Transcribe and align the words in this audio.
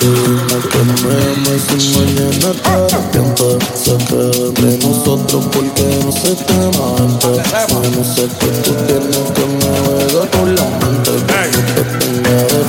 Dime 0.00 0.58
que 0.70 0.80
me 0.84 1.10
amas 1.32 1.66
y 1.74 1.78
mañana 1.98 2.48
te 2.62 2.70
arrepientes 2.70 3.58
Se 3.74 3.96
queda 4.06 4.30
entre 4.46 4.70
nosotros 4.78 5.46
porque 5.52 5.84
no 6.04 6.12
se 6.12 6.34
te 6.34 6.54
mente 6.54 7.30
No 7.96 8.04
sé 8.04 8.28
que 8.38 8.46
tú 8.62 8.72
tienes 8.86 9.26
que 9.34 9.44
navegar 9.58 10.30
por 10.30 10.48
la 10.48 10.64
mente 10.64 11.12
Cuando 11.26 11.58
te 11.74 11.82
tenga 11.98 12.36
de 12.44 12.67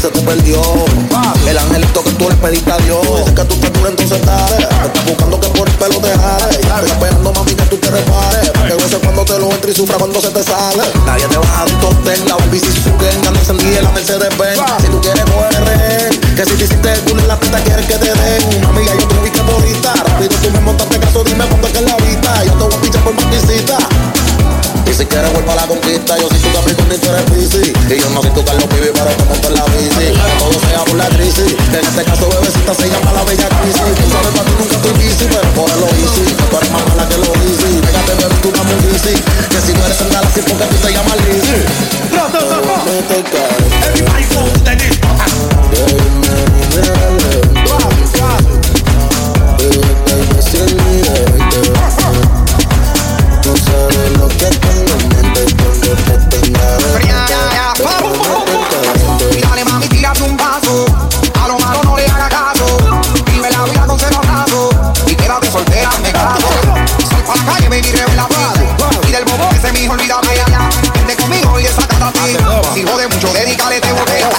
Que 0.00 0.08
te 0.08 0.18
te 0.18 0.24
perdió 0.24 0.62
El 1.46 1.58
angelito 1.58 2.02
que 2.02 2.10
tú 2.12 2.30
le 2.30 2.36
pediste 2.36 2.72
a 2.72 2.78
Dios. 2.78 3.02
Dice 3.18 3.34
que 3.34 3.44
tú 3.44 3.56
te 3.56 3.70
curas 3.70 3.90
entonces 3.90 4.24
dale. 4.24 4.56
Te 4.56 4.86
estás 4.86 5.04
buscando 5.04 5.38
que 5.38 5.48
por 5.48 5.68
el 5.68 5.74
pelo 5.74 6.00
te 6.00 6.08
jale. 6.08 6.50
Estoy 6.52 6.90
esperando 6.90 7.32
mami 7.34 7.54
que 7.54 7.64
tú 7.64 7.76
te 7.76 7.90
repares. 7.90 8.50
Que 8.50 8.74
goce 8.82 8.96
cuando 8.96 9.24
te 9.26 9.38
lo 9.38 9.50
entre 9.50 9.72
y 9.72 9.74
sufra 9.74 9.98
cuando 9.98 10.18
se 10.22 10.30
te 10.30 10.42
sale. 10.42 10.84
Nadie 11.04 11.26
te 11.28 11.36
baja 11.36 11.66
de 11.66 11.74
un 11.74 11.80
top 11.80 12.04
ten 12.04 12.28
La 12.28 12.36
baby 12.36 12.60
si 12.60 12.72
su 12.80 12.96
que 12.96 13.10
anda 13.10 13.40
encendida 13.40 13.82
la 13.82 13.90
Mercedes 13.90 14.38
Benz 14.38 14.62
quieres 25.20 25.32
vuelvo 25.34 25.52
a 25.52 25.54
la 25.54 25.66
conquista, 25.66 26.18
yo 26.18 26.28
soy 26.28 26.38
tu 26.38 26.52
Capricornio 26.52 26.96
y 26.96 26.98
tú 26.98 27.08
eres 27.10 27.22
Piscis 27.30 27.72
Y 27.90 28.00
yo 28.00 28.10
no 28.10 28.22
soy 28.22 28.30
tu 28.30 28.44
Carlos 28.44 28.64
Pibi, 28.64 28.90
pero 28.92 29.10
te 29.10 29.24
monto 29.24 29.48
en 29.48 29.54
la 29.54 29.64
bici. 29.64 30.06
Todo 30.38 30.60
sea 30.68 30.84
por 30.84 30.96
la 30.96 31.08
crisis, 31.08 31.56
en 31.68 31.84
este 31.84 32.04
caso 32.04 32.28
bebecita 32.28 32.74
se 32.74 32.88
llama 32.88 33.12
la 33.12 33.24
bella 33.24 33.48
crisis 33.60 34.49
me 66.00 66.12
caso. 66.12 66.48
Sal 67.08 67.22
pa' 67.24 67.34
la 67.36 67.44
calle, 67.44 67.68
baby, 67.68 67.90
revela 67.92 68.26
ti. 68.28 68.34
Y 69.08 69.12
del 69.12 69.24
bobo 69.24 69.48
ese 69.52 69.72
mijo, 69.72 69.92
olvídate. 69.92 70.28
Vente 70.94 71.16
conmigo 71.16 71.58
y 71.58 71.62
desacata 71.64 72.08
a 72.08 72.12
ti. 72.12 72.36
Si 72.74 72.82
jode 72.84 73.08
mucho, 73.08 73.32
dedícale 73.32 73.76
este 73.76 73.92
boteo. 73.92 74.30